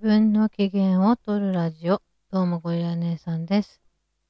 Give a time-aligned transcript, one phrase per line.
[0.00, 2.00] 分の機嫌を取るラジオ。
[2.32, 3.82] どうもゴリラ姉さんです。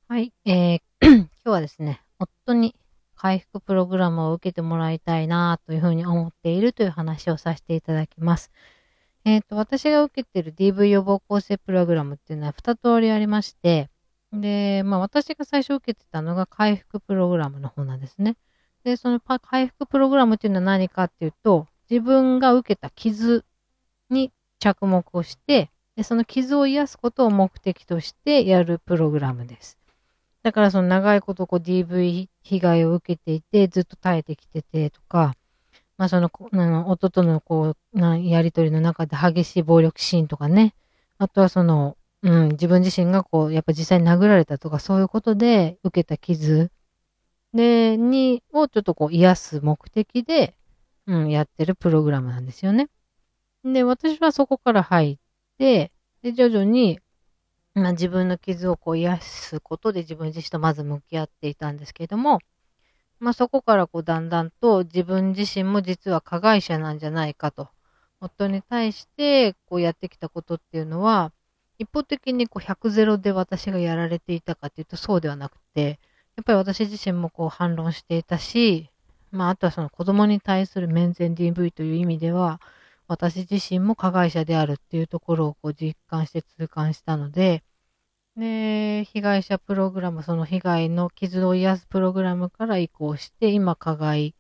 [0.08, 0.32] はい。
[0.44, 2.74] えー 今日はですね、夫に
[3.14, 8.51] 回復プログラムを受けてもらいたいなというふうに思っているという話をさせていただきます。
[9.24, 13.90] えっ、と、私が受けている DV 予防構成プログラムっていうのは2通りありまして、
[14.32, 18.34] で、まあ私が最初受けてたのが回復プログラムの方なんですね。
[18.82, 23.45] で、そのパ回復プログラムっていうのは何かっていうと、自分が受けた傷
[24.10, 29.78] に着目をして、でその傷を癒すことを目的としてやるプログラムです。
[30.42, 35.34] だからその長いことこう DV 被害を受けていて、ずっと耐えてきててとか、
[35.98, 40.74] まあその、あの夫とのこう、なやりとりの中で激しい暴力シーンとかね、
[41.18, 46.70] あとはその、うん、自分自身がこう、やっぱ実際に殴られたとかそういうことで受けた傷
[47.52, 50.54] で、に、をちょっとこう癒す目的で、
[51.06, 52.88] うん、やってるプログラムなんですよね。
[53.64, 55.18] で、私はそこから入っ
[55.58, 57.00] て、で、徐々に、
[57.74, 62.40] まあ、自分の傷をこう癒すことで自分自身とまず向き合っていたんですけれども、
[63.20, 67.69] まあ、そこからこうだんだんと自分自身も実は加害者なんじゃないかと、
[68.20, 71.33] 夫に対してこうやってきたことっていうのは、
[71.78, 75.98] 一方的にこう100ゼロで私がやられていたかっていうとそうではなくて、
[76.36, 78.91] やっぱり私自身もこう反論していたし、
[79.31, 82.61] まあ、あとはその子供に対する面前 DV という意味では、
[83.11, 87.64] 私自身も加害者であるっていうところをこう実感して痛感したので、
[88.36, 94.36] で、被害者プログラム、その被害の傷を癒すプログラムから移行して、今、加害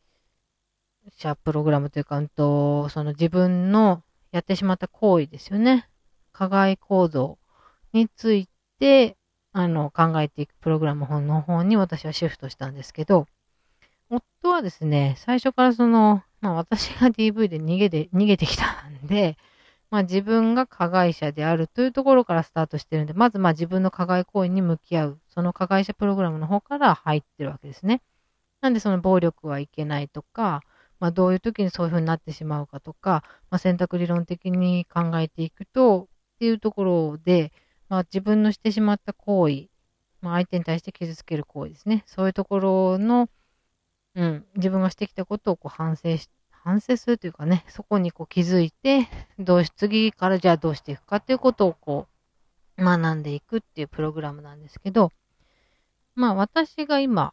[1.18, 5.88] 者プログラムというか、うんと、その自分のやってしまった行為ですよね。
[6.32, 7.40] 加害行動
[7.92, 8.48] につい
[8.78, 9.16] て、
[9.52, 13.26] あの、考えていくプログラムの方に私はシフトしたんですけど、
[14.08, 19.36] 夫はですね、最初からその、まあ私が DV で逃げて、逃げてきたんで、
[19.90, 28.02] まあ自分が加害者であるというところからスタートしてるんで、まずまあ自分の加害行為に向き合う、その加害者プログラムの方から入ってるわけですね。
[28.60, 30.62] なんでその暴力はいけないとか、
[31.00, 37.52] まあどういう時にそういう風になってしまうかとか、まあ選択理論的に考えていくと、っていうところで、
[37.88, 39.68] まあ自分のしてしまった行為、
[40.20, 42.04] まあ相手に対して傷つける行為ですね。
[42.06, 43.28] そういうところの、
[44.20, 49.08] うん、自分がしてきたことをこう反省し、反省するというかね、そこにこう気づいて、
[49.38, 52.06] どうし、次からじゃあどうしていくかっていうことをこ
[52.76, 55.10] う、学んでいくっていうプログラムなんですけど、
[56.14, 57.32] まあ私が今、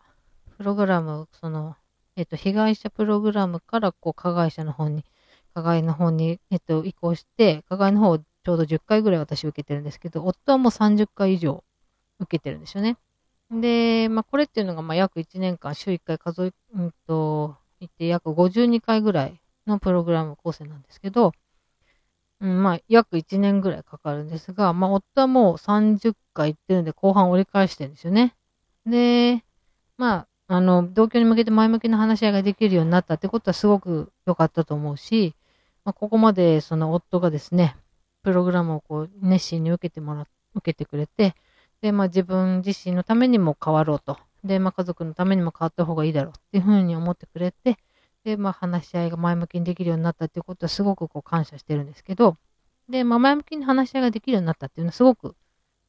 [0.56, 1.76] プログラム、その、
[2.16, 5.04] えっと、被害者プログラムからこう加害者の方に、
[5.54, 11.66] 加害の方に、えっと、移行して、加害の方をちょうど10回ぐらい私受けてるんですけど、夫はもう30回以上
[12.20, 12.96] 受けてるんですよね。
[13.52, 21.32] で、まあ、これっていうのが、ま、約1年間、週1回数え、うんと、いって、約52回ぐらいのプログラム構成なんですけど、
[22.40, 28.36] うん、まあ、約1年ぐらいかかるんですが、まあ、夫はもう30回行ってるんで、後半折り返してるんですよね。
[28.86, 29.44] で、
[29.98, 35.36] まあ、あの、同居に向けて前向きな話し合いができるようになったってことはすごく良かったと思うし、
[35.84, 37.76] まあ、ここまでその夫がですね、
[38.24, 41.34] プログラムをこう熱心に受けてもら、受けてくれて、
[41.82, 44.18] で、まあ自分自身のためにも変わろうと。
[44.44, 47.78] で、まあ家族のためにも変わった方がいいだろうっていうふうに思ってくれて、
[48.24, 52.36] で、まあ話し合いが前向きにできるようになったっていうことはすごくこう感謝してるんですけど、
[52.90, 55.36] で、まあ前向きに話し合いができるようになったっていうのはすごく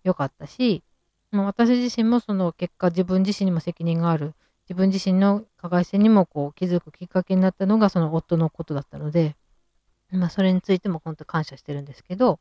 [0.04, 0.82] 良かったし、
[1.30, 4.34] まあ、私自身もその結果自分自身にも責任がある、
[4.68, 9.36] 自分自身の加害性にもこう気づくきっかけになったのがその夫のことだったので、
[10.10, 12.40] まあそれについても本当感謝してるんですけど、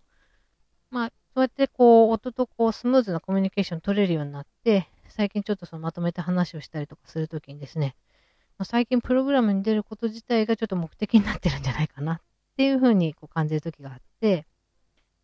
[0.90, 7.96] まあそうやってこう、夫とこう、スムーズなコミュニケーション取れるようになって、最近ちょっとそのまとめて話をしたりとかするときにですね、
[8.64, 12.22] 最近プログラムに出ること自体がちょっと目的になってるんじゃないかなっ
[12.58, 14.48] ていうふうにこう感じるときがあって、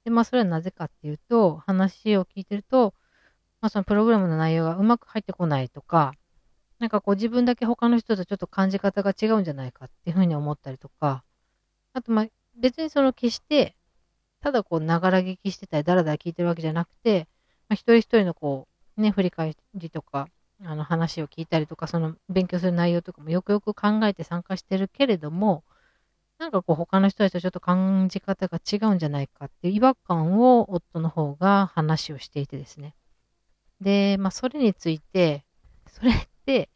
[0.05, 2.93] で、まあそれはなぜかっていうと、話を聞いてると、
[3.59, 6.13] まあそのプログラムの内容がうまく入ってこないとか、
[6.77, 11.23] なんかこう自分だけ他の人とちょっと感じ方が違うんじゃないかっていうふうに思ったりとか、
[11.93, 13.75] あとまあ別にその決して
[14.43, 17.29] ただこう、ながら聞きしてたり、だらだら聞いてるわけじゃなくて、
[17.69, 18.67] まあ、一人一人のこ
[18.97, 20.27] う、ね、振り返りとか、
[20.65, 25.63] あの話を聞いたりとか、その勉強する内容とかもよくよく考えて参加してるけれども、
[26.39, 32.95] なんかこう、他の人たちとちょっと感じ方が違うんじゃないかっていう違和感を夫の方が話をしていてですね。
[33.79, 35.45] で、まあ、それについて、
[35.87, 36.69] それって、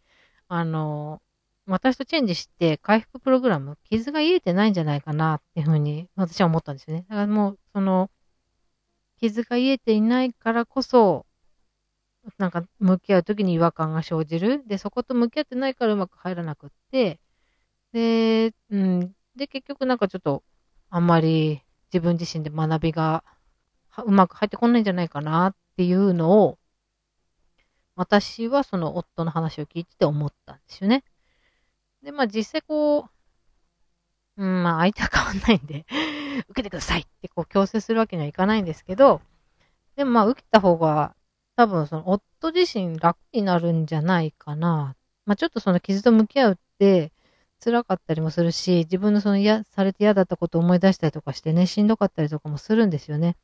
[0.48, 1.22] あの、
[1.68, 7.06] 私とチェンジして回復プログラム、傷が癒えてないんじゃないかなっていうふうに私は思ったんですよね。
[7.10, 8.10] だからもう、その、
[9.20, 11.26] 傷が癒えていないからこそ、
[12.38, 14.64] なんか向き合うときに違和感が生じる。
[14.68, 17.20] で、そこと向き合ってないからうまく入らなくって、
[17.94, 20.44] で、うん、で、結局なんかちょっと、
[20.90, 21.62] あんまり
[21.94, 23.24] 自分自身で学びが
[24.06, 26.58] うまく入ってこないんじゃないかなっていうのを、
[27.96, 31.04] 私はその夫の話を聞いてて思ったんですよね。
[32.08, 33.10] で、まあ実際こ
[34.38, 35.86] う、うん、まあ相手は変わんないんで
[36.48, 39.20] 受けてくださいってこう強制するわけにはいかないんですけど、
[39.98, 41.14] でもまあ受けた方が
[41.58, 44.96] 多分その夫自身楽になるんじゃないかな。
[45.26, 47.12] まあちょっとその傷と向き合うって
[47.62, 53.36] 辛かったりもするし、自分のその嫌、されて嫌だったことを思い出したりとかしてね、しんどかったりとかもするんですよね。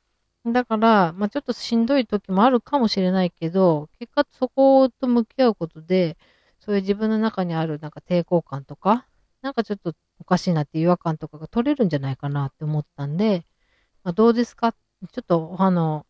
[0.46, 6.18] だから、まあちょっとしんどい時もあるかもしれないけど、結果そこと向き合うことで、
[6.66, 9.06] そういう自分の中にあるなんか抵抗感とか、
[9.42, 13.46] なんかちょっとおかしいなって違和感とかが取れるんじゃないかなって思ったんで、
[14.04, 14.72] まあ、どうですか？
[14.72, 16.06] ちょっと、あの、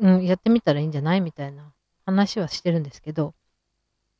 [0.00, 1.72] うん、やってみたらいいんじゃないみたいな
[2.04, 3.34] 話はしてるんですけど、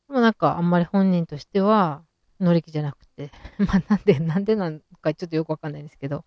[0.07, 2.03] でもなんかあんまり本人としては
[2.39, 6.23] 乗り気じゃなくて、 まあなんで、なんでなんかちょっとよくわかんないんですけど、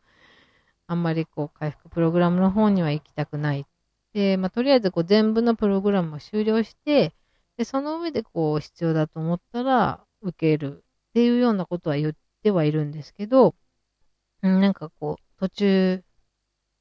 [0.87, 3.67] あんまりこう回復プログラムの方には行きたくない。
[4.13, 7.15] で、まあとりあえずこう全部のプログラムを終了して、
[7.57, 13.55] で、その上でこう必要だと思ったら受けるっていうようなことは言ってはいるんですけど、
[14.43, 16.05] なんかこう、途中、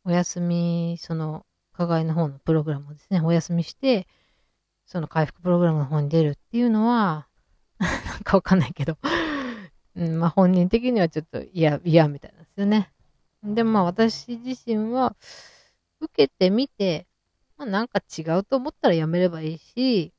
[0.03, 4.07] お休み、その、課外の方のプログラムをですね、お休みして、
[4.85, 7.27] その回復プログラムの方に出るっていうのは、
[7.79, 8.97] なんかわかんないけど
[9.95, 12.91] うん、まあ本人的にはちょっと嫌、嫌みたいなんですよね。
[13.43, 15.15] でまあ私自身は、
[15.99, 17.07] 受けてみて、
[17.57, 20.13] まあなんか違うと思ったらやめればいいし、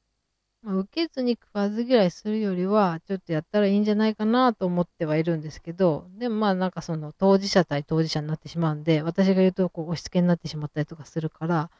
[0.66, 11.70] まあ、受けずに食わず嫌いするよりは、ちょっとやったらいいんじゃないかなと思ってはいるんですけど、でもまあなんかその当事者対当事者になってしまうんで、私が言うとこう押し付けになってしまったりとかするから、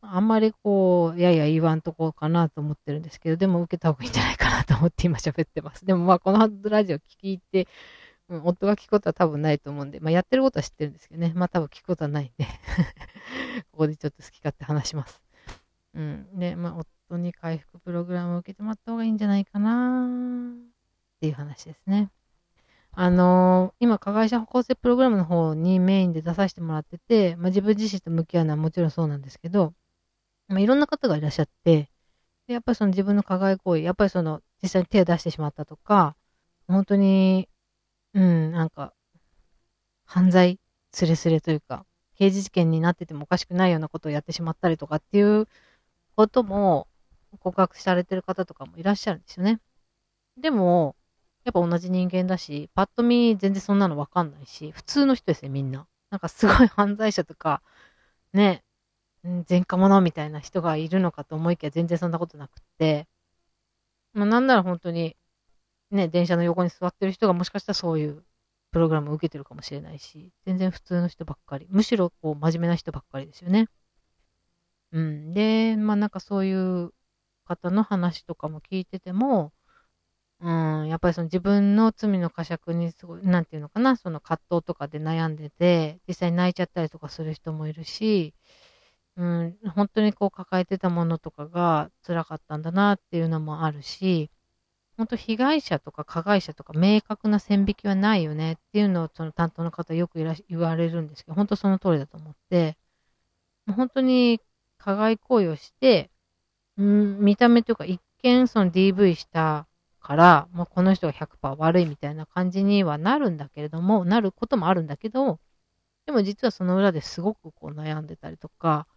[0.00, 5.86] あんまりこう、やや言わんとこうかなと思ってるんですけど、でも受けた方がいいんじゃないかなと思って今喋ってます。
[5.86, 7.00] でもまあこのラジオ聞
[7.34, 7.68] いて、
[8.28, 12.44] うん、夫が聞くことは多分ないと思うんで、まあやってることは知ってるんですけどね、まあ多分聞くことはないんで
[13.70, 15.22] ここでちょっと好き勝手話します。
[15.94, 16.26] うん。
[16.38, 16.74] で、まあ
[17.12, 22.10] 夫に回復プログラムを受けてもらった方がいいんじゃないかなっていう話ですね。
[22.94, 29.72] あのー、今、加害者補正プログラムの方にメインで出させてもらってて、まあ、自分自身と向き合うのはもちろんそうなんですけど、
[30.48, 31.90] まあ、いろんな方がいらっしゃって、
[32.46, 36.16] でやっぱりその自分の加害行為、やっぱりその実際に手を出してしまったとか、
[36.68, 37.48] 本当に、
[38.14, 38.92] うん、なんか、
[40.04, 40.60] 犯罪
[40.92, 41.86] すれすれというか、
[42.16, 45.48] 刑事事件になっててもおかしくないようなことをやってしまったりとかっていう
[46.16, 46.88] ことも、
[47.38, 49.60] 告白されてる方とかもいらっしゃるんですよね。
[50.36, 50.96] でも、
[51.44, 55.86] やっぱ同じ人間だし、パッと見全然そんなのわかんないし、普通の人ですね、みんな。
[56.10, 57.62] なんかすごい犯罪者とか、
[58.32, 58.62] ね、
[59.48, 63.08] 前科者みたいな人がいるのかと思いきや全然そんなことなくって、
[64.12, 65.16] まあなんなら本当に、
[65.90, 68.24] ね、電車の横に座ってる人がもしかしたらそういう
[68.72, 71.66] プログラムを受けてるかもしれないし、全然普通の人ばっかり。
[71.70, 73.68] むしろこう真面目な人ばっかりですよね。
[74.92, 75.32] うん。
[75.34, 76.92] で、まあなんかそういう
[77.42, 79.52] 方の話とかも聞いてても、
[80.40, 88.34] うん、やっぱりその自分の罪の呵責にすごい、なんていうのかな、その葛藤とかで悩んでて、実際に泣いちゃったりとかする人もいるし、
[89.16, 94.30] うん、本当にこう抱えてたものとかが辛かったんだなっていうのもあるし、
[94.96, 102.78] 本当被害者とか加害者とか明確な線引きはないよねっていうのをその担当の方よくいら言われるんですけど、本当その通りだと思って、
[103.76, 104.40] 本当に
[104.78, 106.11] 加害行為をして、
[106.82, 109.68] うん、見た目というか一見その DV した
[110.00, 115.38] から、もうこの人が100%悪いみたいな感じにはなるんだけれども、なることもあるんだけど、
[116.06, 118.88] でも実はその裏ですごくこう悩んでたりとか、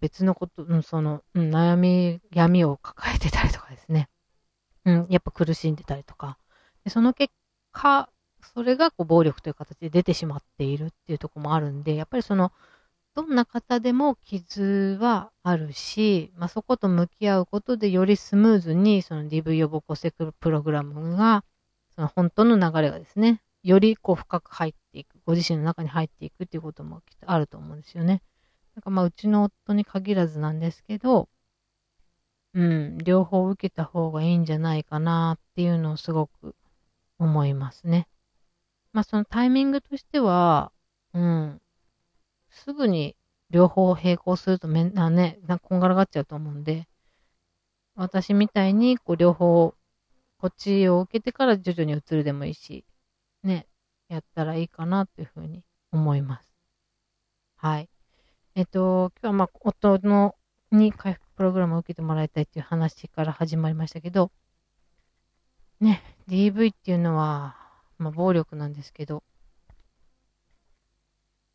[0.00, 4.08] 別のこと、うん、その、うん、悩み、闇を抱えてたりとかですね。
[4.86, 6.38] うん、やっぱ苦しんでたりとか。
[6.84, 7.30] でその結
[7.72, 8.08] 果、
[8.54, 12.52] それがこう暴力という形で出てしまっているっていうところもあるんで、やっぱりその、
[13.18, 21.42] どんな方でも傷はあるし、まあ、そこと向き合うことでよりスムーズにその DV 予防骨折プログラムが、
[21.96, 28.22] その本当の流れがですね、よりこう深く入っていく、ご自身の中に入っていくっていうこともきっとあると思うんですよね。
[28.76, 31.28] なんかまあうちの夫に限らずなんですけど、
[32.54, 36.54] うん、両方受けた方がいいんじゃないかなっていうのをすごく
[37.18, 38.06] 思いますね。
[38.92, 40.70] まあそのタイミングとしては、
[41.14, 41.60] うん、
[42.50, 43.16] すぐに
[43.50, 46.88] 両方並行するとめんなね、なんこんがらがっちゃうと思うんで、
[47.94, 49.74] 私みたいにこう両方、
[50.38, 52.84] こっちを受けてから徐々に移るでもいいし、
[53.42, 53.66] ね、
[54.08, 56.54] やったらいいかなっていうふうに思います。
[57.56, 57.88] はい。
[58.54, 60.36] えっと、今日はまあ、夫の
[60.70, 64.30] に回復プログラムを受けてもらいたいっていう話から始まりましたけど、
[65.80, 67.56] ね、DV っていうのは、
[67.98, 69.22] まあ、暴力なんですけど、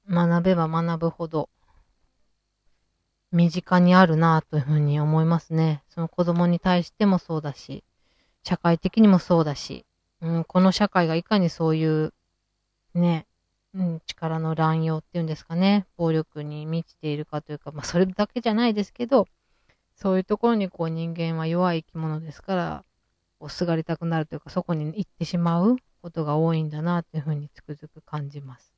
[0.10, 1.50] 学べば学ぶほど、
[3.32, 5.84] 身近にあるなというふうに思いますね。
[5.90, 7.84] その子供に対してもそうだし、
[8.44, 9.86] 社会的にもそうだし、
[10.22, 12.14] うん、この社会がいかにそういう、
[12.94, 13.26] ね、
[13.74, 19.28] うん、力の乱用っていうんですかね、暴力に満ちているかというか、まあそれだけじゃないですけど、
[19.96, 22.86] そういうところにこう人間は弱い生き物ですから、
[23.40, 28.73] こうすがりたくなるというか、そこに行ってしまうことが多いんだなっていうふうにつくづく感じます。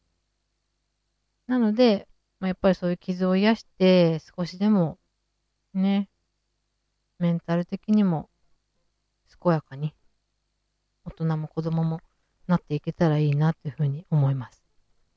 [1.47, 2.07] なので、
[2.39, 4.97] まあ、やっぱりそういう傷を癒して、少しでも、
[5.73, 6.09] ね、
[7.19, 8.29] メンタル的にも
[9.41, 9.93] 健やかに、
[11.05, 12.01] 大人も子供も
[12.47, 14.63] なっていけたらいいなというふうに思います。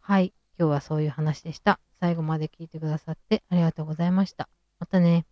[0.00, 0.32] はい。
[0.58, 1.80] 今日はそういう話でした。
[2.00, 4.48] 最後まで聞いてくださってありがとうございました。
[4.78, 5.26] またね。